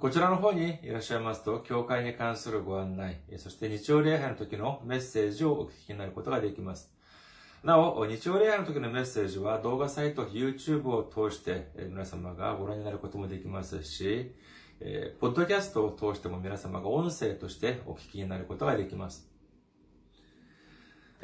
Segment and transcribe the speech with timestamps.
[0.00, 6.92] こちらの方にいらっしゃいますと、教会に関するご案内、そして日曜礼拝の時のメッセージをお聞きになることができます。
[7.64, 14.32] なお、日曜礼拝の時のメッセージは動画サイト YouTube を通して皆様がご覧になることもできますし、
[14.80, 19.28] えーポッドキャストを通しても皆様が音声としてお聞きになることができます。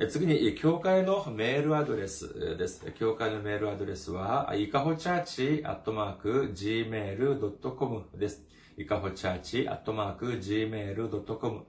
[0.09, 2.91] 次に、教会のメールアドレスです。
[2.97, 8.54] 教会のメールアドレスは、いかほチャーチアットマーク gmail.com です。
[8.77, 11.67] いかほチャーチアットマーク gmail.com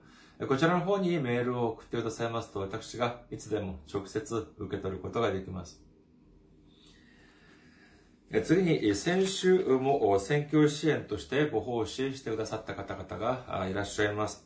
[0.48, 5.82] こちらの方にメールを送ってくださいますと、私がいつでも直接受け取ることができます。
[8.44, 14.44] 次に、先週も選挙支援としてご奉仕してくださった方々がいらっしゃいます。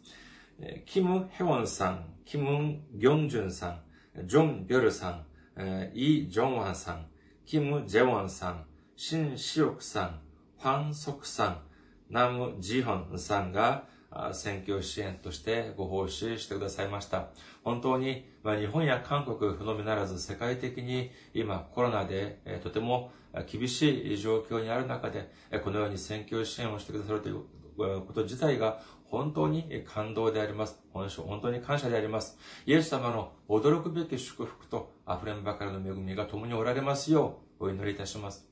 [0.87, 5.25] キム・ヘウォンさん、キム・ギョンジュンさん、ジョン・ビョルさ
[5.56, 7.06] ん、イ・ジョンワンさん、
[7.47, 10.21] キム・ジェウォンさん、シン・シオクさん、
[10.61, 11.62] ファン・ソクさん、
[12.11, 13.84] ナム・ジホンさんが
[14.33, 17.28] 選挙支援としてご奉仕してくださいました。
[17.62, 23.12] 本当に、ま、日本や韓国のみならず世界的に今コロナで、えとても
[23.50, 25.31] 厳しい状況にある中で、
[25.62, 27.44] このように選挙支援をしてくださるという
[27.77, 30.81] こと自体が本当に感動であります。
[30.92, 32.36] 本当に感謝であります。
[32.66, 38.50] イエス様の驚くべき祝福と溢れんばかりの恵みが共におられますようお祈りいたします。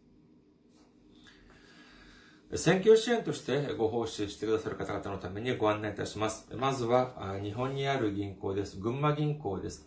[2.54, 6.48] 選挙支援としてご奉仕してくださる方々のためにご案内いたします。
[6.56, 8.78] まずは、日本にある銀行です。
[8.78, 9.86] 群馬銀行です。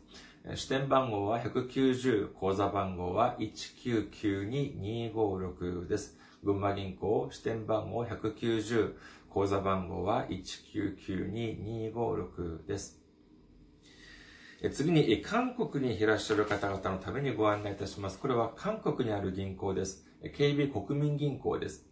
[0.54, 6.20] 支店番号は190、口座番号は1992256です。
[6.44, 8.94] 群馬銀行、支店番号190、
[9.28, 13.02] 口座番号は1992256です。
[14.72, 18.20] 次に、韓国にいらっしゃる方々のためにご案内いたします。
[18.20, 20.06] これは韓国にある銀行です。
[20.22, 21.88] KB 国民銀行です。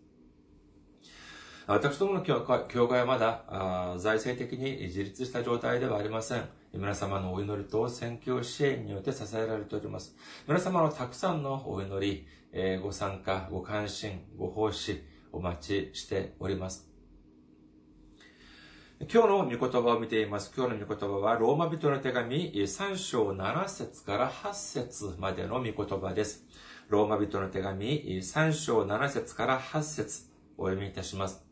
[1.65, 3.43] 私どもの教会教会はまだ
[3.99, 6.49] 財政的に自立した状態ではありません。
[6.73, 10.15] 皆様のお祈りと宣教支援によって支えられております。
[10.47, 16.87] 皆様のたくさんのお祈り、えご参加、ご関心、ご奉仕、お待ちしております。
[19.01, 20.51] 今日の御言葉を見ています。
[20.53, 26.45] 今日の御言葉は、ローマ人の手紙3章7節から8節までの御言葉です。
[26.89, 30.23] ローマ人の手紙3章7節から8節
[30.57, 31.45] お読みいたします。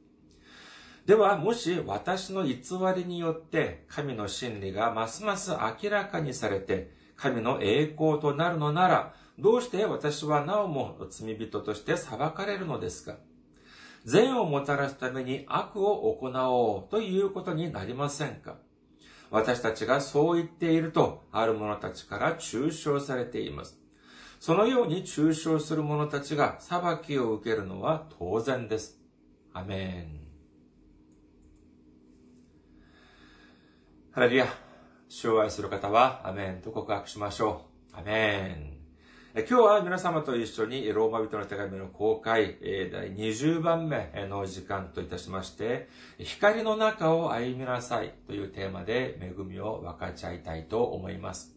[1.05, 2.57] では、もし私の偽
[2.97, 5.51] りによって神の真理がますます
[5.81, 13.15] 明らかにされて、神の栄光となるのなら、どうして私はなおも罪人として裁かれるのですか？
[14.07, 18.55] 善をもたらすために悪を行おうということになりませんか？
[19.31, 23.77] 私たちがそう言っていると、ある者たちから抽象されています。
[24.39, 28.97] そのように抽象する者たちが裁きを受けるのは当然です。
[29.53, 30.21] アメン。
[34.11, 34.47] ハレルヤ。
[35.09, 37.97] 主を愛する方は、アメンと告白しましょう。
[37.97, 38.76] アメン。
[39.37, 42.57] 今日は皆様と一緒にローマ人の手紙の公開、
[42.91, 51.55] 第20番目の時間といたしまして、光の中を歩みなさいというテーマで恵みを分かち合いたいと思います。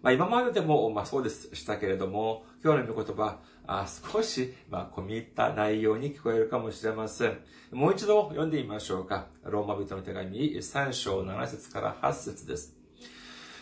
[0.00, 7.40] まあ、今まででも、まあ、そうでしたけれども、今日の御言葉、あ少し、まあ、込み入った内容に聞こえるかもしれません。
[7.72, 9.26] もう一度読んでみましょうか。
[9.42, 12.83] ローマ人の手紙3章7節から8節です。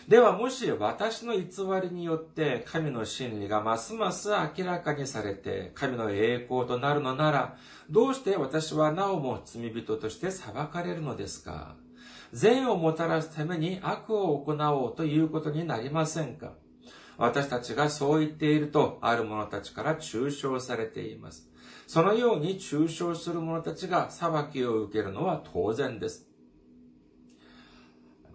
[0.07, 1.47] では、もし私の偽
[1.81, 7.57] りによって神の真理がますます明らかにされて神の栄光となるのなら、
[7.89, 11.75] どうして私はなおも罪人として裁かれるのですか？
[12.33, 16.51] 善をもたらすために悪を行おうということになりませんか？
[17.17, 21.47] 私たちがそう言っていると、ある者たちから抽象されています。
[21.87, 26.27] そのように抽象する者たちが裁きを受けるのは当然です。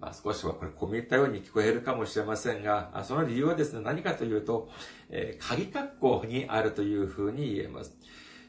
[0.01, 4.69] まあ、少しはこれ込み入ったように聞こえるかもしれませんが、その理由はですね、何かというと、
[5.11, 7.97] えー鍵括弧にあるというふうに言えます。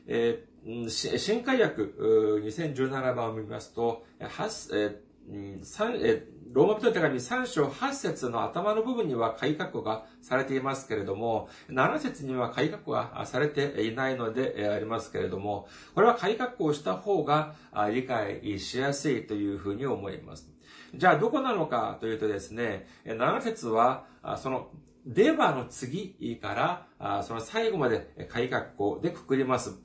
[0.07, 17.53] えー新海訳うー2017番を見ますと、はっえーえローマ人の手紙3章8節の頭の部分には改革がされていますけれども、7節には改革がされていないのでありますけれども、これは改革をした方が
[17.93, 20.49] 理解しやすいというふうに思います。
[20.95, 24.05] じゃあどこなのかというとですね、7節は、
[24.37, 24.69] その、
[25.05, 29.79] デバーの次から、その最後まで改革をでくくります。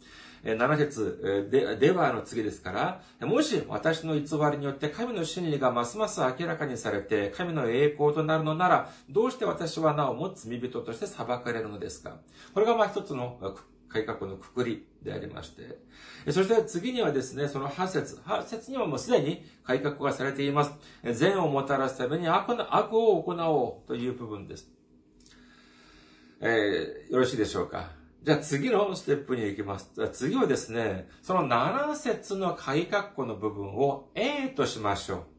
[0.45, 2.73] 7節で、ではの次ですか
[3.21, 12.19] ら、もし私の偽りによって神の真理がますます明らかにされて、神の栄光となるのなら、どうして私はなおも罪人として裁かれるのですか？
[12.53, 13.39] これがまあ一つの
[13.95, 15.79] 改革のくくりでありまして。
[16.33, 20.73] そして次にはですね、その8節8節にはもうすでに改革がされています。
[21.13, 24.69] 善をもたらすために悪悪を行おうという部分です。
[26.41, 27.93] えー、よろしいでしょうか。
[28.25, 29.93] じゃあ次のステップに行きます。
[30.13, 35.34] 次はですね、その7節の鍵括弧の部分を A としましょう。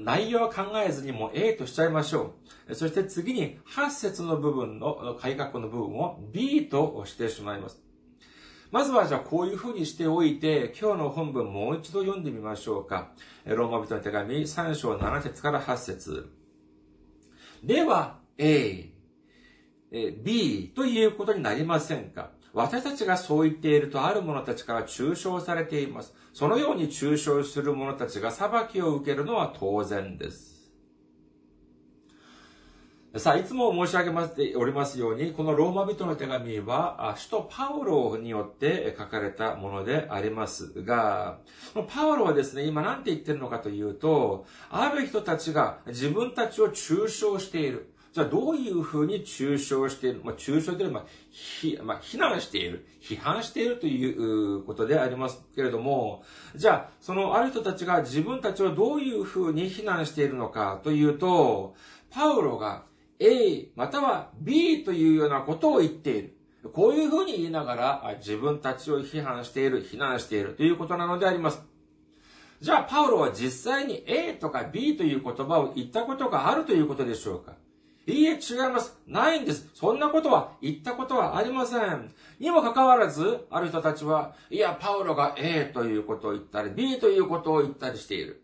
[0.00, 2.34] 内容は考えずにもう A としちゃいましょ
[2.68, 2.74] う。
[2.74, 7.80] そして次に8節の部分の鍵括弧の部分を B としてしまいます。
[8.70, 13.12] まずはじゃあこういうふうにしておいて、今日の本文もう一度読んでみましょうか。
[13.44, 16.30] ローマ人の手紙3章7節から8節
[17.62, 18.94] では A、
[19.90, 22.30] B ということになりませんか？
[22.54, 26.14] 私たちがそう言っているとある者たちから抽象されています。
[26.32, 30.52] そのように抽象する者たちが裁きを受けるのは当然です。
[33.16, 41.40] さあ、いつも申し上げましておりますように、このローマ人の手紙は、首都パウロによって書かれたものでありますが、
[41.88, 47.91] パウロはですね、今何て言ってるのかというと、ある人たちが自分たちを抽象している。
[48.12, 56.22] じゃあどういうふうに抽象している、まあ、抽象というのは、ひ、まあ、非難している、批判しているということでありますけれども、
[56.54, 61.74] じゃあ、そのある人たちが自分たちをどういうふうに非難しているのかというと、
[62.10, 62.84] パウロが
[63.18, 66.36] A または B というようなことを言っている。
[66.74, 71.62] こういうふうに言いながら自分たちを批判している、非難しているということなのであります。
[72.60, 77.54] じゃあ、パウロは実際に A とか B という言葉を言ったことがあるということでしょうか？
[78.06, 78.98] いいえ、違います。
[79.06, 79.68] ないんです。
[79.74, 82.12] そんなことは言ったことはありません。
[82.40, 88.42] にもかかわらず、ある人たちは、いや、パウロが A ということを言ったり、B ということを言ったりしている。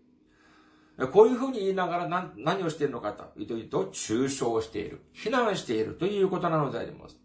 [1.13, 5.03] こういうふうに言いながら何何をしているのかというと、抽象している。
[5.13, 7.19] 非難しているということなのであります。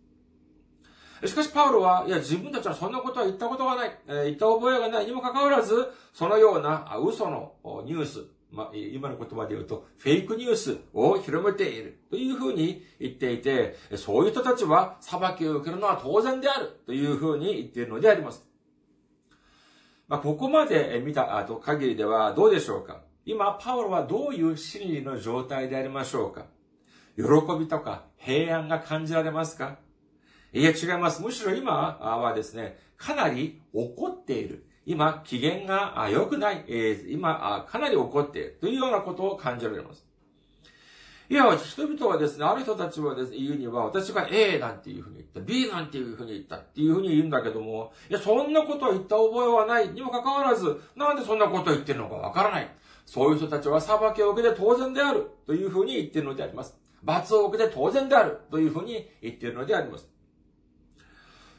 [1.27, 7.53] しかし、パウロは、いや、自分たちはそんなことは言ったことがない、えー、言った覚えがないにもかかわらず、そのような嘘の
[7.85, 18.47] ニュース、まあ、今の言葉で言うと、フェイクニュースを広めているというふうに言っていて、そういう人たちは裁きを受けるのは当然であるというふうに言っているのであります。
[20.07, 26.45] まあ、ここまで見た後限りではどうでしょうか今、パウロはどういう心理の状態でありましょうか
[27.15, 27.23] 喜
[27.59, 29.79] びとか平安が感じられますか
[30.51, 31.23] いや、違います。
[31.23, 34.67] むしろ今はですね、かなり怒っている。
[34.85, 40.05] 今、機嫌が良くない、えー、今、かなり怒っているというようなことを感じられます。
[41.29, 52.69] いや、人々はですね、ある人たちはですね、言うには、私が A なんていうふうに言った、B なんていうふうに言ったっていうふうに言うんだけども、いや、そんなことを言った覚えはないにもかかわらず、なんでそんなことを言ってるのかわからない。
[53.05, 56.77] そういう人たちは裁きを受けて当然であるというふうに言ってるのであります。
[57.03, 60.12] 罰を受けて当然であるというふうに言ってるのであります。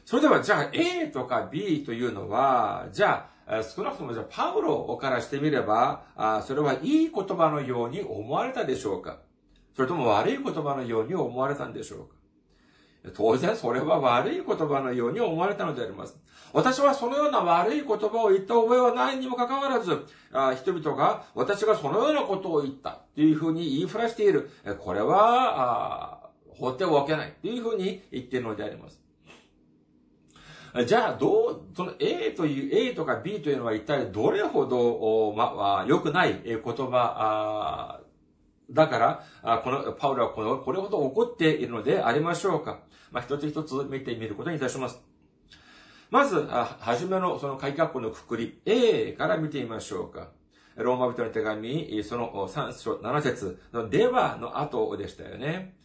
[0.05, 6.03] それでは、じゃあ A とか B というのは、じゃあ、少なくともじゃあパウロからしてみれば、
[6.45, 9.19] それはいい言葉のように思われたでしょうか？
[9.75, 12.15] それとも悪い言葉のように思われたんでしょうか？
[13.13, 16.17] 当然それは悪い言葉のように思われたのであります。
[16.53, 20.05] 私はそのような悪い言葉を言った覚えはないにもかかわらず、
[20.55, 24.49] 人々が私がそのようなことを言ったというふうに言いふらしている。
[24.79, 29.04] これは、放っておけないというふうに言っているのであります。
[30.83, 38.01] じゃあ、どう、その A という、A とか B というのは一体どれほど、ま、良くない言葉、
[38.69, 42.79] だから、この、パウロはこの、これほど怒っているのでありましょうか。
[43.11, 45.01] まあ、一つ一つ見てみることにいたします。
[46.09, 50.31] まず、はじめのその改革のくくり、A から見てみましょうか。
[50.75, 55.77] ローマ人の手紙、その3章7節のではの後でしたよね。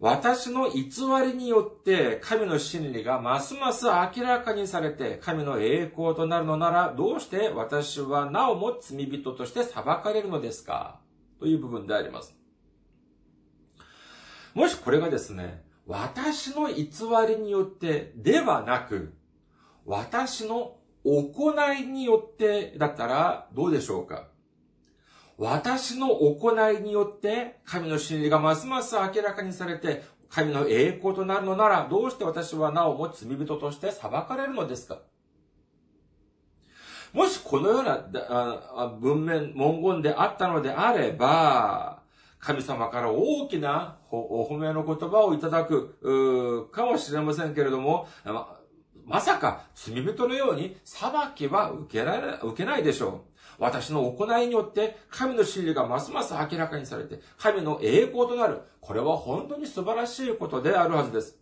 [0.00, 0.84] 私の偽
[1.26, 11.00] りによって神の真理がますます明らかにされて神の栄光となるのならどうして私はなおも罪人として裁かれるのですか？
[11.40, 12.36] という部分であります。
[14.54, 16.86] もしこれがですね、私の偽
[17.28, 19.14] りによってではなく、
[19.84, 24.28] 私の行いによってだったらどうでしょうか？
[25.38, 34.98] 私の行いによって神の真理がますます明らかにされて、神の栄光となるのなら、どうして私はなおも罪人として裁かれるのですか？
[37.12, 37.98] もしこのような
[39.00, 42.02] 文面、文言であったのであれば、
[42.40, 48.58] 神様から大きなお褒めの言葉をいただく、かもしれませんけれども、ま、
[49.04, 53.27] まさか罪人のように裁きは受けられ、受けないでしょう。
[53.58, 58.60] 私の行いによって神の真理がますます明らかにされて、神の栄光となる。
[58.80, 61.38] これは本当に素晴らしいことであるはずです。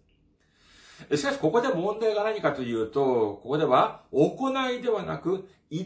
[1.14, 5.84] しかし、ここで問題が何かというと、ここでは、行いではなく、偽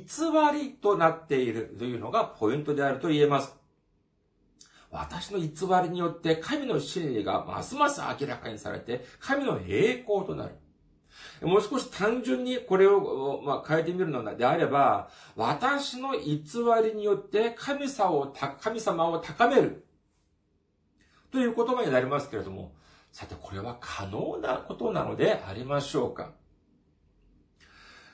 [0.53, 3.57] りとなっているというのがポイントであると言えます。
[4.91, 5.49] 私の偽
[5.85, 10.55] りによって神の真理がますます明らかにされて、神の栄光となる。
[11.43, 16.43] もう少し単純にこれを、まあ、変えてみるのであれば、私の偽
[16.85, 19.87] りによって神様を、神様を高める。
[21.31, 22.75] という言葉になりますけれども、
[23.13, 26.33] さてこれは可能なことなのでありましょうか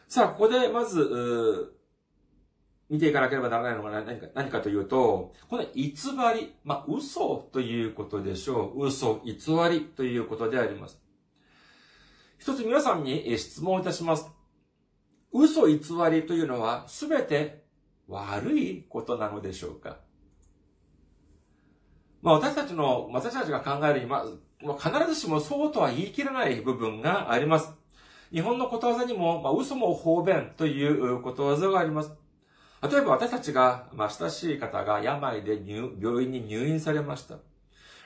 [0.08, 1.72] さあ、ここでまず、
[2.88, 5.92] 見ていかなければならないのが何か何かというと、この偽
[6.34, 8.86] り、まあ、嘘ということでしょう。
[8.86, 9.34] 嘘、偽
[9.70, 11.00] りということであります。
[12.38, 14.31] 一つ皆さんに質問いたします。
[15.33, 15.78] 嘘偽
[16.11, 17.64] りというのはすべて
[18.09, 19.99] 悪いことなのでしょうか？
[22.23, 24.26] まあ私たちの、私たちが考えるに、まあ、
[24.78, 27.73] 必ずしもそうとは言い切れない部分があります。
[28.33, 32.11] 日本のことわざにも、まあ、嘘も方便ということわざがあります。
[32.83, 37.37] 例えば私たちが、まあ、親しい方が病で入病院に入院されました。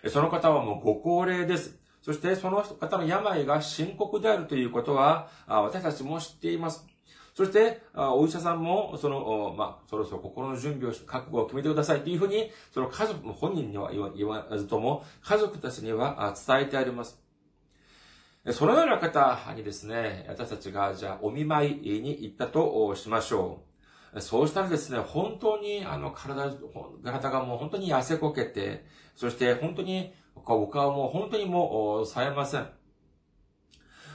[0.08, 1.79] その方はもうご高齢です。
[2.02, 6.86] そしてその方の病が深刻であるということは、私たちも知っています。
[7.34, 17.20] そして、お医者さんも、その、まあ、そろそろ心の準備をし、覚悟を決めてくださいというふうに、その家族、本人には言わずとも、家族たちには伝えてあります。
[18.52, 23.62] そのような方にですね、私たちが、じゃあ、お見舞いに行ったとしましょ
[24.14, 24.20] う。
[24.20, 26.50] そうしたらですね、本当に、あの、体、
[27.04, 32.68] 体がもう本当に痩せこけて、そして本当にお顔もう本当にもう、さえません。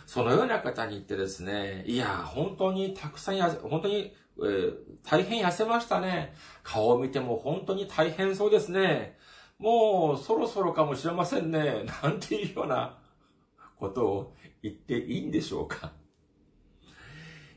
[0.05, 6.33] そのような方に言ってですね、いや、本当にたくさんや、本当に、えー、大変痩せましたね。
[6.63, 9.17] 顔を見ても本当に大変そうですね。
[9.57, 11.85] もう、そろそろかもしれませんね。
[12.03, 12.99] なんていうような
[13.77, 15.93] ことを言っていいんでしょうか。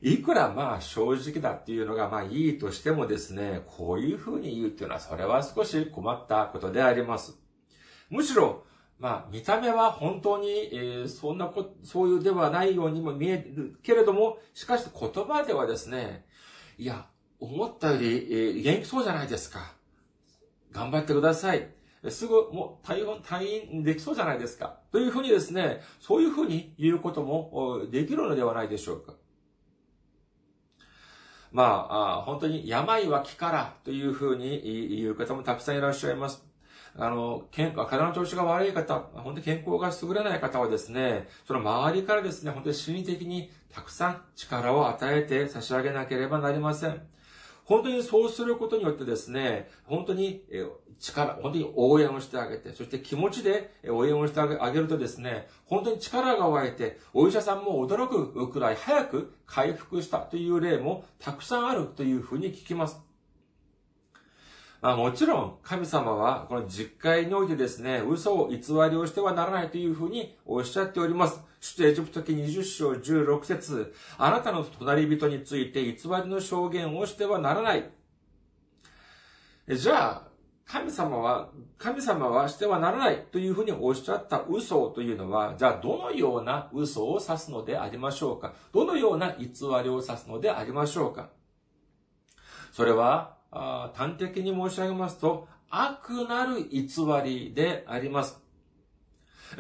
[0.01, 7.37] いくらまあ正直だっていうのがまあいいとしてもですね、こういうふうに言うっていうのはそれは少し困ったことであります。
[8.11, 8.65] むしろ、
[8.99, 16.27] まあ、見た目は本当に、えー、そんなこ、そういうではないようにも見えるけれども、しかし言葉ではですね、
[16.79, 17.07] いや、
[17.39, 19.73] 思ったより、えー、元気そうじゃないですか。
[20.73, 21.69] 頑張ってください。
[22.11, 24.81] すぐ、もう、退院、退院できそうじゃないですか。
[24.91, 29.15] というふうにですね、そういうふうに言うこともできるのではないでしょうか。
[31.51, 36.48] まあ、あ本当に病は気からというふうに言う方もたくさんいらっしゃいます。
[37.01, 47.01] あの、健康、体の調子が悪い方、本当に健康が優れない方はですね、その周りからですね、本当に心理的にたくさん力を与えて差し上げなければなりません。
[47.65, 50.43] 本当にそうすることによってですね、本当に
[50.99, 63.08] 力、本当に応援をしてあげて、そして気持ちで応援をしてあげるとですね、本当に力が湧いて、お医者さんも驚くくらい早く回復したという例もたくさんあるというふうに聞きます。
[64.81, 71.41] まあもちろん、神様は、この実会においてですね、嘘を偽りをしてはならないというふうにおっしゃっております。
[71.61, 77.91] 首都エジプト記20章16節あなたの隣人について偽りの証言をしてはならない。
[79.69, 80.29] じゃあ、
[80.65, 88.53] 神様は、神様はしてはならないというふうにおっしゃった嘘というのは、じゃあどのような嘘を指すのでありましょうか？
[88.73, 91.31] どのような偽りを指すのでありましょうか？
[92.71, 96.89] それは、端的に申し上げますと、悪なる偽
[97.25, 98.41] りであります。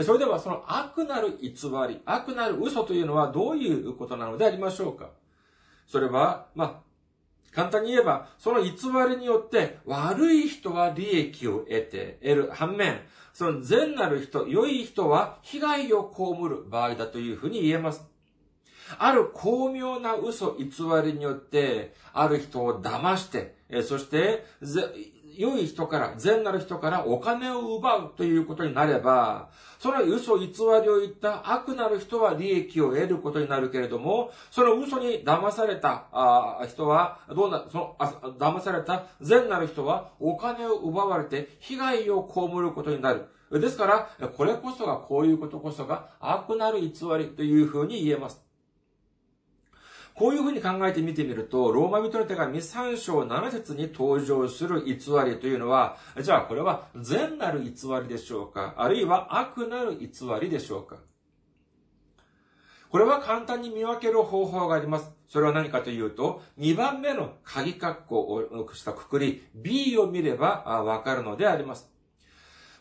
[0.02, 1.50] それではその悪なる偽
[1.88, 5.10] り、悪なる嘘というのはどういうことなのでありましょうか
[5.86, 6.88] それは、まあ、
[7.52, 8.72] 簡単に言えば、その偽
[9.08, 13.00] りによって悪い人は利益を得て、得る反面、
[13.32, 18.06] その善なる人、良い人は被害を被る場合だというふうに言えます。
[18.98, 20.66] ある巧妙な嘘偽
[21.04, 24.44] りによって、ある人を騙して、そして、
[25.38, 36.06] 良い人から、善なる人からお金を奪うということになれば、その嘘偽りを言った悪なる人は利益を得ることになるけれども、その嘘に騙された
[36.68, 37.96] 人は、どうな、その、
[38.36, 43.26] 騙された善なる人はお金を奪われて被害を被ることになる。
[43.52, 48.47] ですから、これこそが、こういうことこそが悪なる偽りというふうに言えます。
[50.18, 54.94] こういうふうに考えてみてみると、ローマ人の手紙3章7節に登場する偽
[55.24, 57.70] りというのは、じゃあこれは善なる偽
[58.02, 58.74] りでしょうか？
[58.76, 60.08] あるいは悪なる偽
[60.40, 60.96] りでしょうか？
[62.90, 65.12] これは簡単に見分ける方法があります。
[65.28, 71.88] それは何かというと、2番目の鍵括弧をしたくくり、B を見ればわかるのであります。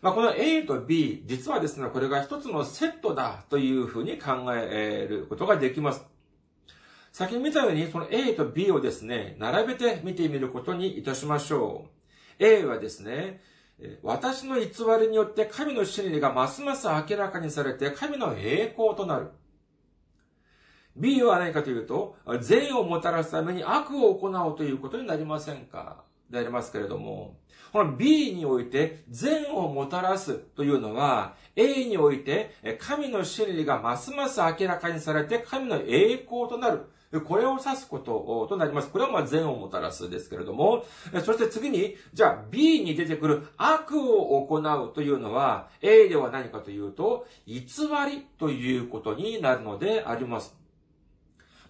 [0.02, 6.06] まあ、この A と B、実はですね、これが一つのセットだというふうに考えることができます。
[7.12, 11.88] 先に見たように、その A と B をですね、並べて見てみることにいたしましょ
[12.40, 12.44] う。
[12.44, 13.42] A はですね、
[14.02, 19.30] 私の偽りによって神の真理がますます明らかにされて神の栄光となる。
[20.96, 26.04] B は何かというと、善をもたらすために悪を行おうということになりませんか？
[26.30, 27.38] でありますけれども、
[27.72, 36.82] この B において善をもたらすというのは、A において神の真理がますます明らかにされて神の栄光となる。
[37.26, 38.90] これを指すこととなります。
[38.90, 40.84] これはまあ善をもたらすですけれども、
[41.24, 47.62] そして次に、じゃあ B に出てくる悪を行うというのは、A では何かというと、偽
[48.10, 50.67] りということになるのであります。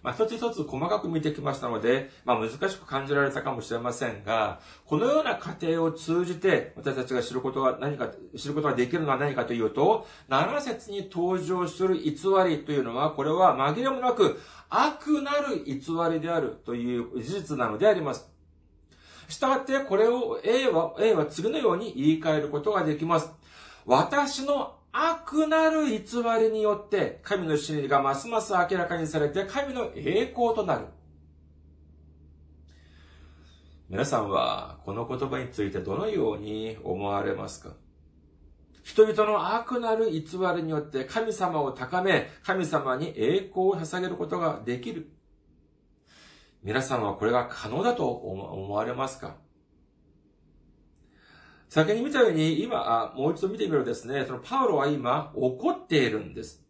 [0.08, 12.12] まあ、一つ一つ細かく見てきましたので、まあ、難しく感じられたかもしれませんが、このような過程を通じて、私たちが知ることが何か、知ることができるのは何かというと、7節に登場する偽
[12.48, 18.30] りというのは、これは紛れもなく、悪なる偽りであるという事実なのであります。
[19.28, 23.30] したがって、これを A は、A は次のように言い換えることができます。
[23.84, 25.98] 私の悪なる偽
[26.40, 30.86] りによって、神の真理がますます明らかにされて、神の栄光となる。
[33.88, 37.74] 皆さんは、この言葉についてどのように思われますか？
[38.82, 45.10] 人々の悪なる偽りによって神様を高め、神様に栄光を捧げることができる。
[46.62, 49.36] 皆さんはこれが可能だと思われますか？
[51.68, 56.62] 先に見たように、今、もう一度見てみるとですね、そのパウロは今、怒っているんです。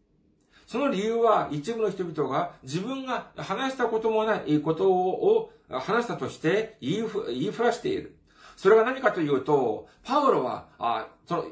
[0.67, 8.17] その理由は、一部の人々が自分が話したこともないことを話したとして言いふ言いふらしている。
[8.57, 11.45] それが何かというと、パウロは、あその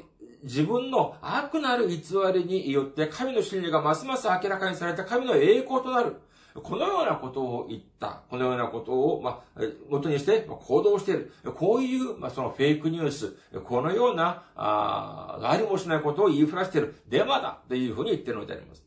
[0.43, 2.01] 自分の悪なる偽
[2.33, 6.17] りによって神の真理がますます明らかにされた神の栄光となる。
[6.63, 8.23] このようなことを言った。
[8.29, 11.33] このようなことを、まあ、元にして、行動している。
[11.55, 16.95] こういう、まあ、そのフェイクニュース、このような、あありもしないことを言いふらしている。
[17.07, 18.83] デマだというふうに言っているのであります。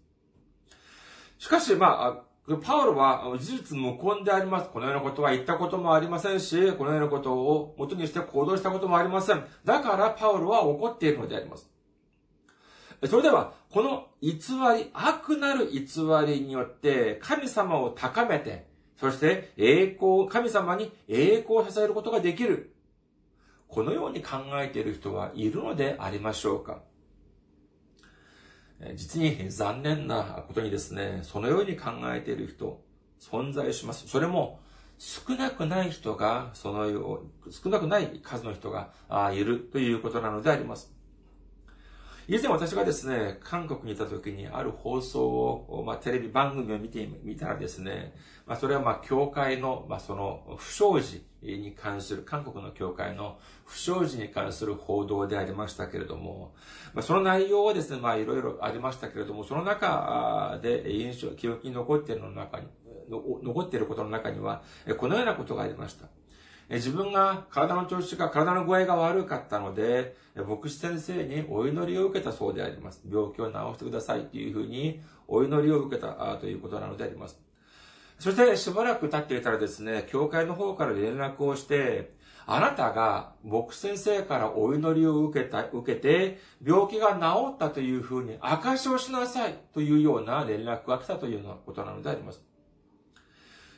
[1.39, 2.31] しかし、まあ、
[2.63, 4.71] パウロは事実無根であります。
[4.71, 9.45] このようなことは言ったこともありませんし、このようなことを元にして行動したこともありません。
[9.65, 11.71] だからパウロは怒っているのであります。
[13.07, 14.33] それでは、この偽
[14.77, 15.81] り、悪なる偽
[16.27, 22.75] りによって神様を高めて、そして栄光、神様に栄光を支えることができる。
[23.69, 26.81] このように考えている人はいるのでありましょうか
[28.95, 32.83] 実に残念なことにですね、そのように考えている人、
[33.21, 34.09] 存在します。
[34.09, 34.61] それも
[34.99, 38.93] 少なくない人が、そのよう、少なくない数の人が
[39.33, 40.93] いるということなのであります。
[42.33, 48.14] 以前私がですね、韓国にいた時にある放送を、まあ、テレビ番組を見てみたらですね、
[48.47, 56.55] まあ、それはまあ、教会の、まあ、その、不祥事に関する、韓国の教会の不祥事に関する報道でありましたけれども、
[56.95, 62.69] まあ、その内容はですね、まあ、いろいろありましたけれども、その中で印象、記憶に残っているの中に、
[63.11, 64.62] 残っていることの中には、
[64.99, 66.07] このようなことがありました。
[66.71, 73.03] 自分が体の調子が、体の具合が悪かったので、牧師先生にお祈りを受けたそうであります。
[73.11, 77.41] 病気を治してくださいというふうにお祈りを受けたということなのであります。
[78.21, 82.13] そしてしばらく経っていたらですね、教会の方から連絡をして、
[82.47, 92.50] あなたが牧師先生からお祈りを受けた、受けて、病気が治ったというふうに証しをしなさいというような連絡が来たというようなことなのであります。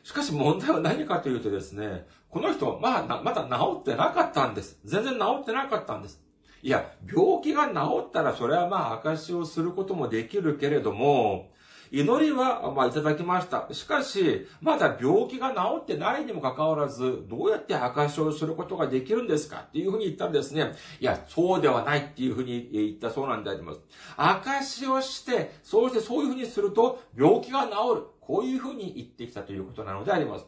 [0.03, 4.79] しかし問題は何かというとですね、この人、まあ、まだ治ってなかったんです。
[4.85, 6.21] 全然治ってなかったんです。
[6.63, 11.51] いや、病気が治ったらそれはまあ証をすることもできるけれども、
[11.95, 13.69] 祈りは、まあ、いただきました。
[13.71, 19.67] しかし、まだ病気が治ってないにもかかわらず、どうやって証をすることができるんですか？
[19.69, 20.73] っていうふうに言ったんですね。
[21.01, 23.81] いや、そうではないっていうふうに言ったそうなんであります。
[24.17, 28.07] 証をして、そうしてそういうふうにすると、病気が治る。
[28.23, 30.47] こういうふうに言ってきたということなのであります。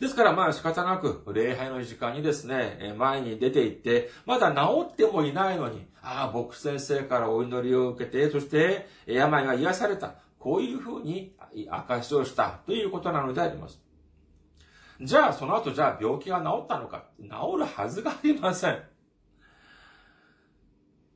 [0.00, 10.14] ですからまあ仕方なく、礼拝の時間にですね、前に出て行って、まだ治ってもいないのに、ああ、牧師先生からお祈りを受けて、そして病が癒された。
[10.40, 11.36] こういうふうに
[11.70, 13.80] 証しをしたということなのであります。
[15.00, 18.91] じゃあ、その後、じゃあ病気が治ったのか治るはずがありません。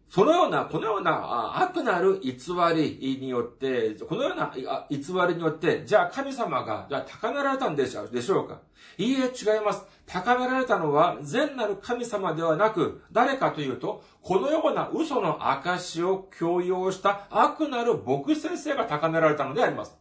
[0.08, 2.32] そのような、このような悪なる偽
[2.74, 4.52] りによって、このような
[4.88, 8.60] 偽りによって、じゃあ神様が、じゃあ高められたんでしょうか？
[8.98, 9.84] いいえ、違います。
[10.06, 19.98] 高められたのは善なる神様ではなく、誰かというと、このような嘘の証を強要した悪なる牧先生が高められたのであります。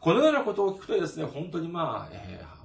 [0.00, 2.57] このようなことを聞くとですね、本当にまあ、えー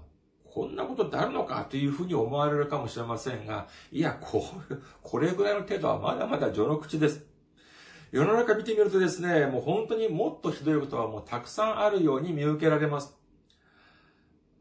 [0.54, 4.46] こんなことってあるのかというふうに思われるかもしれませんが、いや、こ
[5.02, 7.26] これぐらいの程度はまだまだ序の口です。
[8.12, 13.18] 世の中見てみるとですね、もう本当にもっとひどいことはもうたくさんあるように見受けられます。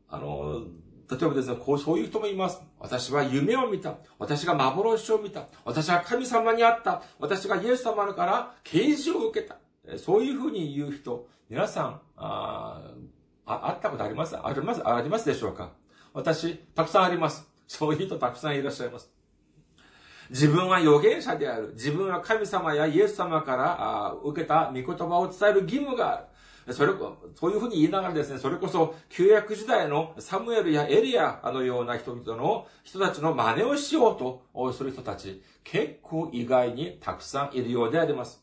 [0.08, 0.62] あの、
[1.10, 2.62] 例えばですね、こう、そういう人もいます。
[2.78, 3.96] 私は夢を見た。
[4.18, 5.48] 私が幻を見た。
[5.66, 7.02] 私は神様に会った。
[7.18, 9.58] 私がイエス様から啓示を受けた。
[9.98, 12.94] そういうふうに言う人、皆さん、あ
[13.44, 14.34] あ、会ったことあります？
[14.42, 14.88] あります？
[14.88, 15.72] ありますでしょうか？
[16.14, 17.48] 私、たくさんあります。
[17.66, 19.10] そういう人たくさんいらっしゃいます。
[20.30, 21.72] 自分は預言者である。
[21.74, 26.24] 自分は神様やイエス様から受けた御言葉を伝える義務がある。
[26.72, 26.92] それ、
[27.34, 38.42] そういうふうに言いながらですね、それこそ旧約時代のサムエルやエリアのような人々の人たちの真似をしようとする人たち、結構意外にたくさんいるようであります。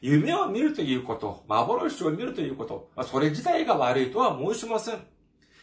[0.00, 5.15] 夢を見るということ、幻を見るということ、それ自体が悪いとは申しません。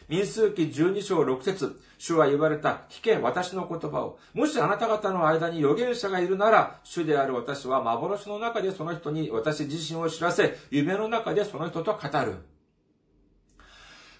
[0.08, 4.18] 民数記12章6節主は言われた、聞け、私の言葉を。
[4.34, 12.34] もしあなた方の間に預言者がいるなら、主である私は幻の中でその人に私自身を知らせ、夢の中でその人と語る。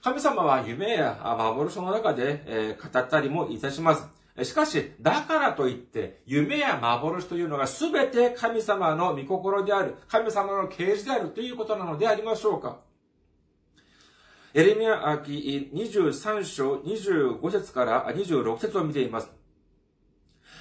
[0.03, 4.07] 神様は夢や幻の中で語ったりもいたします。
[4.42, 12.79] しかし、だからといって、夢や幻というのが全て神様の御心である、神様の啓示であるということなのでありましょうか？
[14.57, 19.29] エレミア記23章25節から26節を見ています。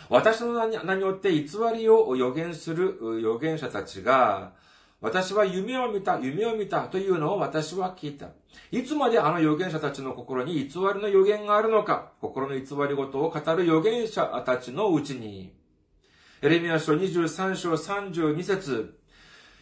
[0.09, 4.53] 私の名によって偽りを予言する預言者たちが、
[4.99, 8.29] 私は夢を見た、夢を見たというのを私は聞いた。
[8.71, 15.53] いつまであの預言者たちの心に偽りの予言があるのか、心の偽り事を語る預言者たちのうちに。
[16.41, 18.97] エレミア書23章32節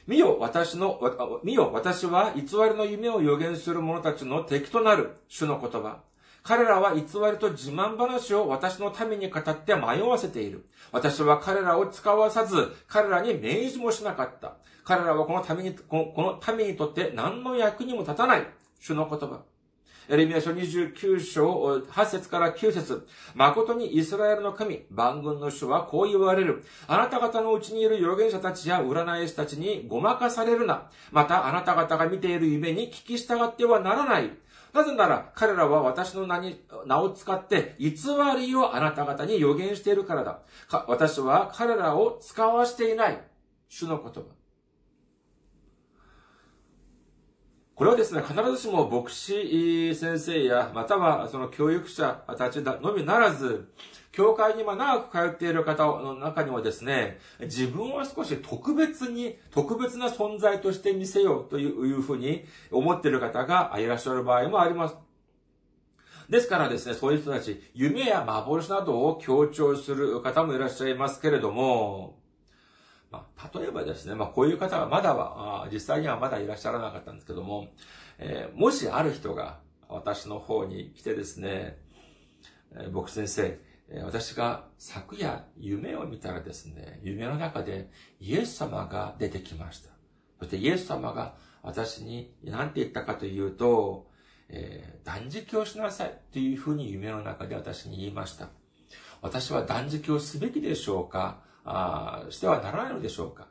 [0.07, 0.99] 見よ、私の、
[1.43, 5.99] 見よ、私は偽りの夢を予言する者たちの敵となる主の言葉。
[6.43, 7.05] 彼らは偽り
[7.37, 10.65] と自慢話を私のために語って迷わせている。
[10.91, 14.55] 私は彼らを使わさず、彼らに命じもしなかった。
[14.83, 18.47] 彼らはこのために、この民にとって何の役にも立たない。
[18.79, 19.41] 主の言葉。
[20.11, 26.65] エレミア書29章8節から9節誠にイスラエルの神、万軍の主はこう言われる。
[26.85, 30.89] あなた方のうちにいる預言者たちや占い師たちにごまかされるな。
[31.13, 34.29] またあなた方が見ている夢に聞き従ってはならない。
[34.73, 37.93] なぜなら彼らは私の名に、名を使って偽
[38.37, 40.39] りをあなた方に予言しているからだ。
[40.89, 43.21] 私は彼らを使わしていない。
[43.69, 44.40] 主の言葉。
[47.81, 53.71] これはですね、必ずしも牧師先生や、またはその教育者たちのみならず、
[54.11, 64.95] 教会に長く通っている方の中にはですね、自分は少し特別に、特別な存在として見せようというふうに思っている方がいらっしゃる場合もあります。
[66.29, 72.20] ですからですね、そういう人たち、夢や幻などを強調する方もいらっしゃいますけれども、
[73.11, 77.67] まあ、例えばですね、まあ、こういう方がまだは、実際にはまだいらっしゃらなかったんですけども、
[78.17, 81.77] えー、もしある人が私の方に来てですね、
[82.73, 83.59] えー、僕先生、
[84.05, 87.89] 私が昨夜夢を見たらですね、夢の中で
[88.21, 89.89] イエス様が出てきました。
[90.39, 94.07] そしてイエス様が私に何て言ったかというと、
[94.47, 98.47] えー、断食をしなさいというふうに夢の中で私に言いました。
[99.21, 101.41] 私は断食をすべきでしょうか？
[101.65, 103.47] あしてはならないのでしょうか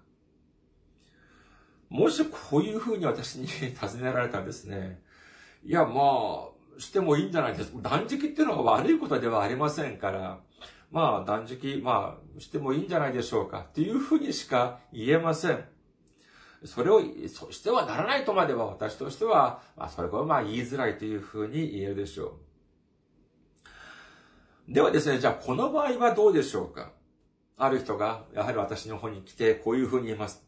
[1.89, 5.03] もしこういうふうに私に尋ねられたんですね。
[5.65, 7.79] いや、まあ、してもいいんじゃないですか。
[7.83, 10.39] 断食っていうのは悪いことではありませんから、
[10.93, 13.67] まあ断食、まあ、してもいいんじゃないでしょうか。
[13.69, 15.65] っていうふうにしか言えません。
[16.65, 22.39] それを、そしてはならないとまでは私としては、まあ、それはまあ言いづらいというふうに言えるでしょ
[24.69, 24.73] う。
[24.73, 26.93] ではですね、じゃあこの場合はどうでしょうか
[27.63, 30.43] ある人が、やはり私の方に来て、こういうふうに言います。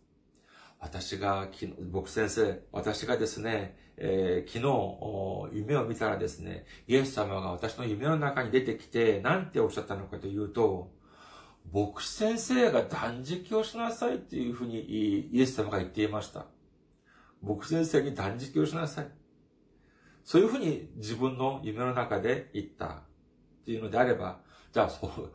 [0.80, 1.46] 私が、
[1.90, 10.90] 僕先生、私がですね、えー、昨日、夢を見たらですね、イエス様が私の夢の中に出てきて、なんておっしゃったのかというと、
[11.70, 14.80] 牧師先生が断食をしなさいっていうふうに
[15.32, 16.46] イエス様が言っていました。
[17.42, 19.08] 牧師先生に断食をしなさい。
[20.24, 23.00] そういうふうに自分の夢の中で言ったっ
[23.66, 24.40] ていうのであれば、
[24.72, 25.30] じゃあ、そ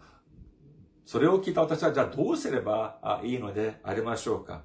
[1.07, 4.63] それを聞いた私は、じゃあどうすればいいのでありましょうか？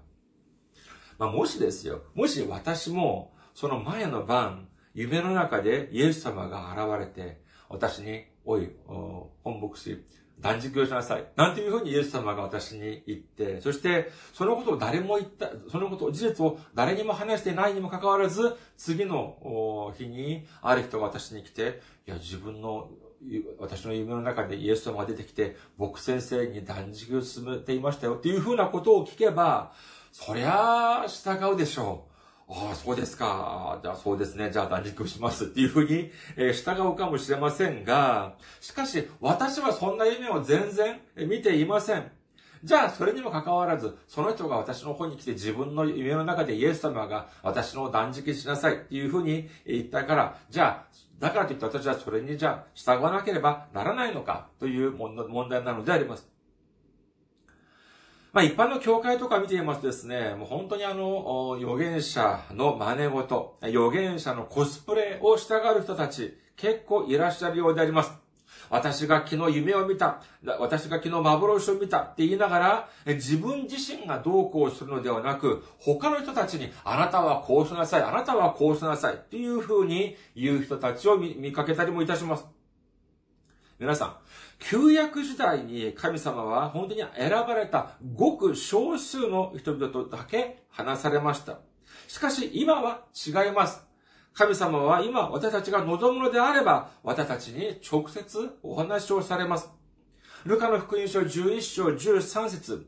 [1.16, 10.04] まあ、もしですよ、もし私も、その前の晩、夢の中でイエス様が現れて、私に、おい、本牧師、
[10.40, 11.24] 断食をしなさい。
[11.36, 22.90] なんていうふうにイエス様が私に言って、そして、そのことを誰も言った、そのことを、事実を誰にも話してないにもかかわらず、次の日に、ある人が私に来て、いや、自分の、
[23.58, 29.72] 私の夢の中でイエス様が出てきて、僕先生に断食を進めていましたよっていうふうなことを聞けば、
[30.10, 32.12] そりゃあ、従うでしょう。
[32.48, 33.80] ああ、そうですか。
[33.82, 34.50] じゃあそうですね。
[34.50, 42.10] じゃあ断食をしますっていうふうに、えー、従うかもしれませんが、しかし私はそんな夢を全然見ていません。
[42.64, 55.14] じゃあ、それにもかかわらず、その人が私の方に来て自分の夢の中でイエス様が私の断食しなさいっていうふうに言ったから、じゃあ、だからといって私はそれにじゃあ従わなければならないのかという問
[55.48, 56.28] 題なのであります。
[58.32, 68.12] まあ一般の教会とか見ていますとですね、もう本当にあの、預言者の真似事、預言者のコスプレを従う人たち、結構いらっしゃるようであります。
[68.72, 70.22] 私が昨日夢を見た。
[70.58, 82.46] 私が昨日幻を見たって言いながら、自分自身がどうこうするのではなく、他の人たちに、あなたはこうしなさい、あなたはこうしなさいっていう風に言う人たちを見かけたりもいたします。
[83.78, 84.16] 皆さん、
[84.58, 91.58] 旧約時代に神様は本当に選ばれたごく少数の人々とだけ話されました。
[92.08, 93.91] しかし今は違います。
[94.34, 99.68] 神様は今私たちが望むのであれば私たちに直接お話をされます。
[100.44, 102.86] ルカの福音書11章13節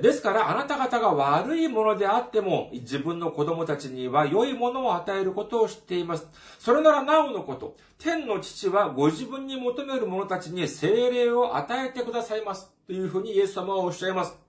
[0.00, 6.26] ですから、あなた方が悪いものであっても、自分の子供たちには良いものを与えることを知っています。
[6.58, 12.70] それならなおのこと、天の父はご自分に求める者たちに精霊を与えてくださいます。
[12.86, 14.47] というふうにイエス様はおっしゃいます。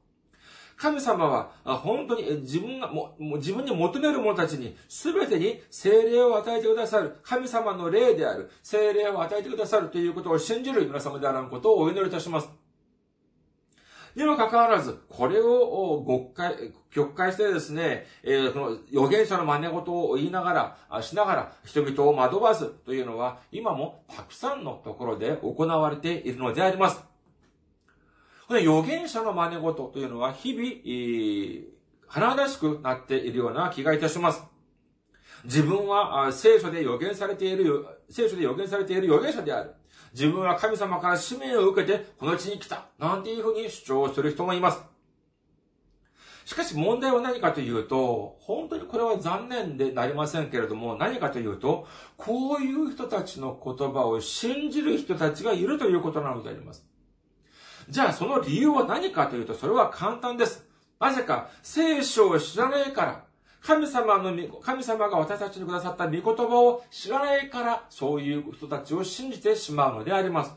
[0.80, 12.50] 神様は、本当に自分が、も自分に求める者たちに、すべてに精霊を与えてくださる、神様の霊である、精霊を与えてくださるということを信じる皆様であらんことをお祈りいたします。
[14.16, 27.04] にもかかわらず、これを極解、曲解してですね、えー、この預言者の真似事を言いながら、しながら人々を惑わすというのは、今もたくさんのところで行われているのであります。
[28.50, 31.66] この預言者の真似事というのは、日々、えー、
[32.08, 34.44] 華々しくなっているような気がいたします。
[35.44, 39.76] 自分は聖書で予言されている、聖書で予言されている預言者である。
[40.14, 42.88] 自分は神様から使命を受けてこの地に来た。
[42.98, 44.82] なんていうふうに主張する人もいます。
[46.46, 51.86] しかし問題は何かというと、本当にこれは残念でなりませんけれども、何かというと、
[52.18, 56.89] こういう人たちの言葉を信じる人たちがいるということなのであります。
[57.90, 60.66] じゃあその理由は何かというと、それは簡単です。
[61.00, 63.24] なぜか、聖書を知らないから、
[63.62, 70.54] 神様の、神様が私たちにくださった御言葉を知らないから、そういう人たちを信じてしまうのであります。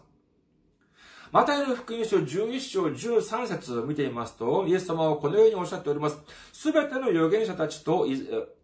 [1.32, 6.18] マタイの福音書11章13節を見ていますと、イエス様はこのようにおっしゃっております。
[6.52, 8.06] すべての預言者たちと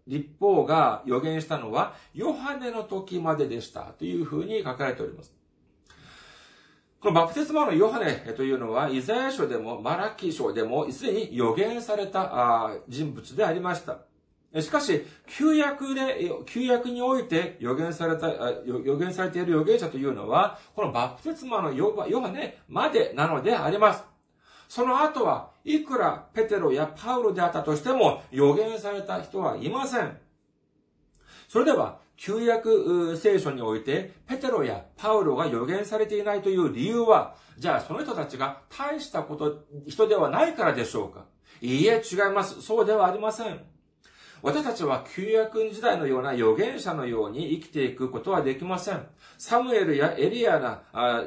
[0.07, 3.95] 立法が預言したのは、ヨハネの時まででした。
[3.99, 5.38] というふうに書かれております。
[7.01, 13.99] このバプテスマのヨハネというのは、イザヤ書でもマラキ書でも、すでに予言された人物でありました。
[14.61, 18.29] しかし、旧約で、旧約において予言された、
[18.67, 24.03] 予言されている預言者というのは、このバプテスマのヨハネまでなのであります。
[24.69, 30.19] その後は、いくらペテロやパウロであったとしても、予言された人はいません。
[31.49, 41.25] それでは、旧約聖書において、ペテロやパウロが予言されていないという理由は、じゃあその人たちが大したこと、人ではないからでしょうか？
[41.61, 42.61] いいえ、違います。
[42.61, 43.61] そうではありません。
[44.43, 49.07] 私たちは旧約時代のような預言者のように生きていくことはできません。
[49.37, 50.83] サムエルやエリアな、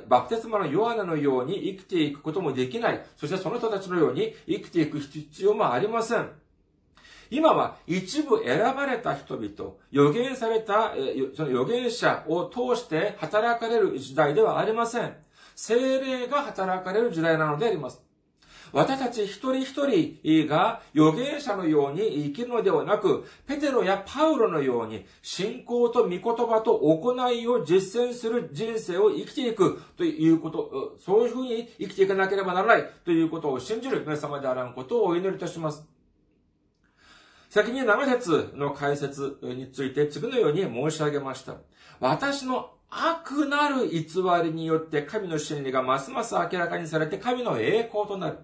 [0.07, 3.05] バプテスマのヨアナのように生きていくこともできない。
[3.17, 6.29] そしてその人たちのように生きていく必要もありません。
[7.31, 10.91] 今は一部選ばれた人々、予言された、
[11.35, 15.15] その予言者を通して働かれる時代ではありません。
[15.55, 18.01] 精霊が働かれる時代なのであります。
[18.73, 35.90] 私たち一人一人が預言者のように生きるのではなく、ペテロやパウロのように信仰と御言葉と行いを実践する人生を生きていくということ、そういうふうに生きていかなければならないということを信じる皆様であらんことをお祈りいたします。
[37.51, 41.55] 先に7節の解説について次のように申し上げました。
[41.99, 44.05] 私の悪なる偽
[44.41, 48.37] りによって神の真理がますます明らかにされて神の栄光となる。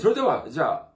[0.00, 0.88] それでは、じゃ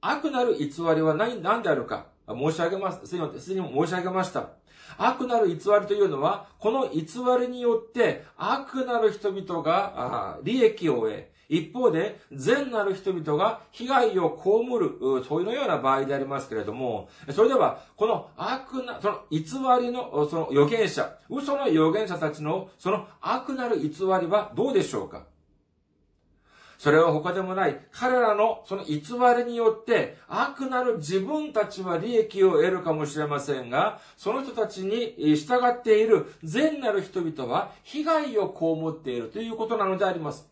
[0.00, 3.06] あ、悪なる偽りは何、何であるか申し上げます。
[3.06, 4.48] すでに申し上げました。
[4.96, 7.02] 悪なる偽りというのは、この偽
[7.38, 19.40] りによって悪なる人々が利益を得、一方で、善なる人々が被害を被る、そういうような場合でありますけれども、それでは、この悪な、その偽
[19.80, 25.24] りの、その預言者、嘘の預言者たちの、その悪なる偽りはどうでしょうか？
[26.78, 29.00] それは他でもない、彼らのその偽
[29.38, 40.46] りによって、悪なる自分たちは利益を得るかもしれませんが、その人たちに従っている善なる人々は被害を被っているということなのであります。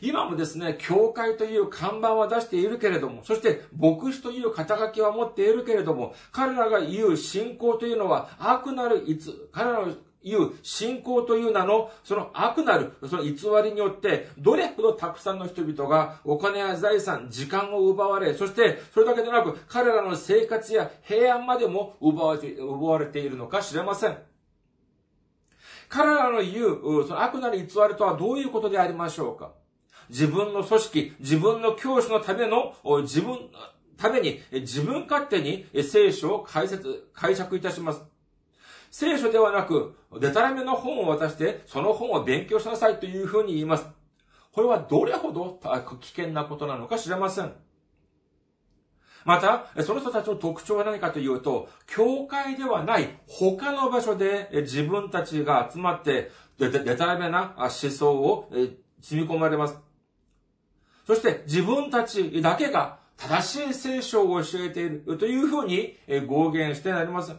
[0.00, 24.18] 今もですね、教会という看板は出しているけれども、そして牧師という肩書きは持っているけれども、彼らが言う信仰というのは悪なるいつ、彼らのいう信仰という名の、その悪なる、その偽りによって、どれほどたくさんの人々がお金や財産、時間を奪われ、そして、それだけでなく、彼らの生活や平安までも奪われ奪われているのか知れません。
[25.88, 29.52] 彼らの言う、その悪なる偽りとはどういうことでありましょうか？
[30.10, 33.38] 自分の組織、自分の教師のための、自分、
[33.96, 38.02] ために、自分勝手に聖書を解説、解釈いたします。
[38.90, 43.86] 聖書ではなく、デタラメの本を渡して、その本を勉強しなさいというふうに言います。
[44.52, 45.60] これはどれほど
[46.00, 47.52] 危険なことなのか知れません。
[49.24, 58.50] また、その人たちの特徴は何かというと、教会ではない他の場所で自分たちが集まって、デタラメな思想を
[59.00, 59.78] 積み込まれます。
[61.10, 65.96] そして自分たちだけが正しい聖書を教えているというふうに
[66.28, 67.34] 合言してなります。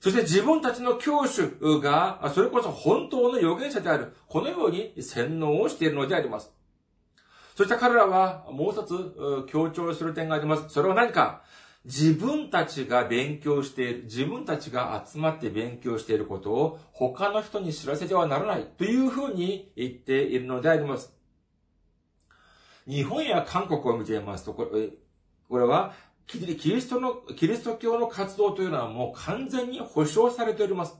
[0.00, 1.50] そして自分たちの教主
[1.82, 6.50] が、それこそ本当の預言者である、このように洗脳をしているのであります。
[7.56, 10.70] そして彼らはもう一つ強調する点があります。
[10.70, 11.42] それは何か
[11.84, 21.12] 自分たちが勉強している、自分たちが集まって勉強していることを他の人に知らせてはならないというふうに言っているのであります。
[22.86, 24.90] 日本や韓国を見ていますと、これ
[25.48, 25.92] これは
[26.26, 30.96] キリストの、キリスト教の活動というのはもう完全に保障されております。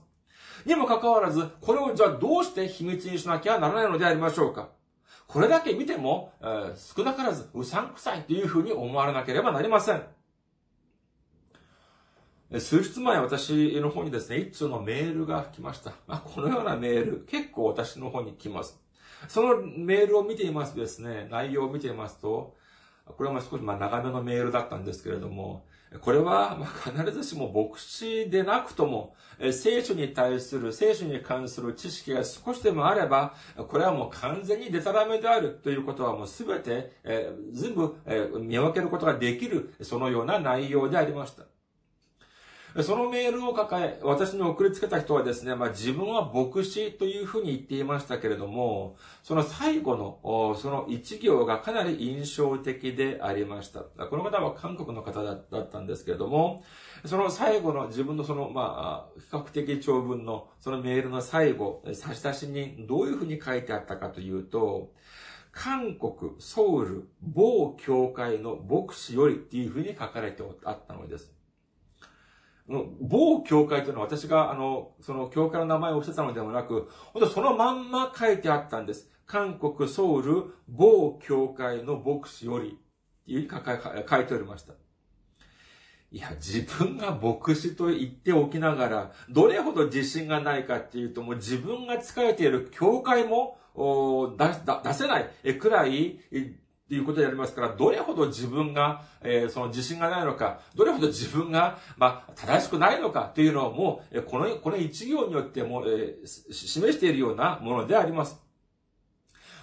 [0.65, 4.69] にもかかわらず、これをじゃあどうして秘密にしなきゃならないのでありましょうか
[5.27, 10.03] これだけ見ても、えー、少なからずうさんくさいというふうに思われなければなりません。
[12.59, 15.91] 数日前私の方にですね、一通のメールが来ました。
[16.07, 18.79] まあ、このようなメール、結構私の方に来ます。
[19.27, 22.55] そのメールを見ていますとですね、内容を見ていますと、
[23.05, 25.65] これは少しまあ長めのメールだったんですけれども、
[25.99, 29.15] これはま必ずしも牧師でなくとも、
[29.51, 33.35] 聖書に対する、聖書に関する知識が少しでもあれば、
[33.67, 36.91] これはもう完全にデタラメであるということはもうすべて、
[37.51, 37.95] 全部、
[38.41, 41.45] 見分けることができる、そのような内容でありました。
[42.81, 53.81] そのメールを抱え、私に送りつけた人はですね、まあ自分は牧師というふうに言っていましたけれども、その最後の、その一行がかなり印象的でありました。
[53.81, 56.63] この方は韓国の方だったんですけれども、
[57.05, 64.91] その最後の自分のその、まあ、比較的長文のそのメールの最後、差し出しにどういうふうに書いてあったかというと、
[65.51, 71.31] 韓国、ソウル、某教会の牧師よりっていうふうに書かれてあったのです。
[72.67, 79.09] 某教会というのは私が、あの、その教会の名前を伏せたのではなく、本当そのまんま書いてあったんです。
[79.25, 84.73] 韓国ソウル某教会の牧師より、っていう書いておりました。
[86.11, 93.57] いや、自分が牧師と言っておきながら、どれほど自信がないかっていうと、もう自分が仕えている教会も
[94.37, 96.19] 出せないくらい
[96.85, 108.43] っていうことでありますから、どれほど自分が、えー、その自信がないのか、どれほど自分が、まあ、正しくないのかっていうのをもう、この、この一行によっても、えー、示しているようなものであります。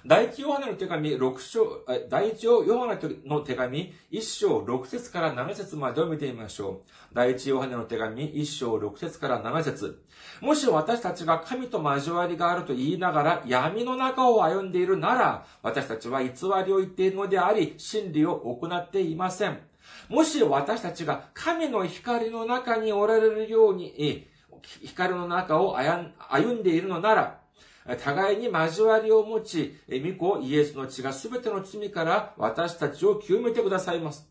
[0.07, 6.91] 第一ヨハネの手紙6章、第一ヨハネの手紙1章6節から7節までを見てみましょう。
[7.13, 10.03] 第一ヨハネの手紙1章6節から7節
[10.41, 19.59] もし私たちが神と交わりがあると言いながら闇の中を歩んでいるなら、私たちは偽りを言っているのであり、真理を行っていません。
[20.09, 24.27] もし私たちが神の光の中におられるように、
[24.83, 27.40] 光の中を歩んでいるのなら、
[27.97, 34.31] 互いに交わりを持ち、御子イエスの血がすべての罪から私たちを清めてくださいます。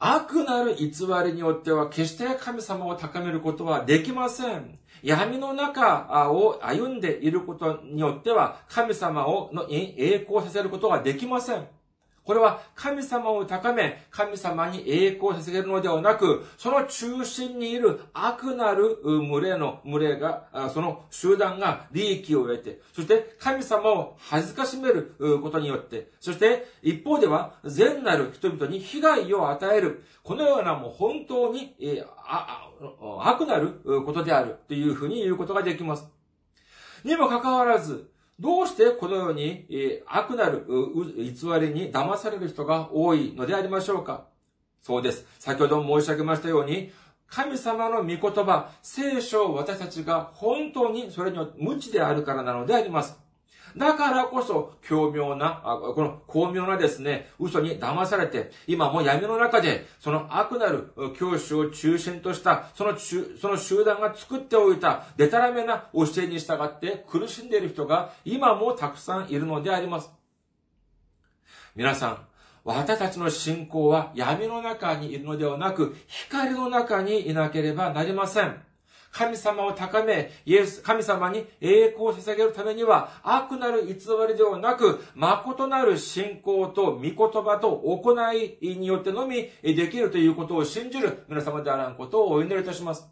[0.00, 0.90] 悪なる偽
[1.24, 4.78] りによっては決して神様を高めることはできません。
[5.02, 11.66] 闇の中を歩んでいることによっては神様をの栄光させることはできません。
[12.28, 32.04] これは神様を高め、神様に栄光を捧げるのではなく、その中心にいる悪なる群れの、群れが、その集団が利益を得て、そして神様を恥ずかしめることによって、そして一方では善なる人々に被害を与える、このようなもう本当に、え
[33.00, 36.06] 悪なることであるというふうに言うことができます。
[37.04, 38.10] にもかかわらず、
[38.40, 40.64] どうしてこのように、え悪なる
[41.16, 44.26] 偽りに騙される人が多いのでありましょうか？
[44.80, 45.26] そうです。
[45.40, 46.92] 先ほども申し上げましたように、
[47.26, 53.18] 神様の御言葉、聖書を私たちが本当にそれに無知であるからなのであります。
[53.76, 55.62] だからこそ、巧妙な、
[55.94, 70.10] この巧妙なですね、嘘に騙されて、今も闇の中で、その悪なる教師を中心とした、その中その集団が作っておいた、デタラメな教えに従って苦しんでいる人が、今もたくさんいるのであります。
[71.74, 72.18] 皆さん、
[72.64, 78.67] 私たちの信仰は闇の中にいるのではなく、光の中にいなければなりません。
[79.10, 83.94] 神様を高め、イエス、神様に栄光を捧げるためには、悪なる偽
[84.28, 93.08] りではなく、誠なる信仰と御言葉と行いによってのみできるということを信じる皆様であらんことをお祈りいたします。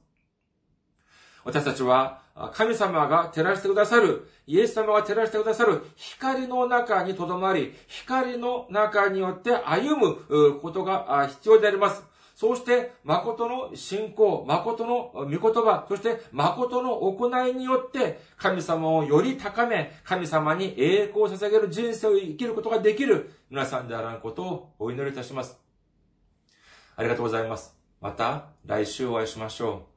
[1.45, 2.23] 私たちは、
[2.53, 12.05] 神様が照らしてくださる、イエス様が照らしてくださる光の中にとどまり、光の中によって歩むことが必要であります。
[12.37, 25.59] そうして、誠の信仰、誠の御言葉、そして誠の行いによって、神様をより高め、神様に栄光を捧げる人生を生きることができる皆さんであらんことをお祈りいたします。
[26.95, 27.75] ありがとうございます。
[28.03, 29.96] また来週お会いしましょう。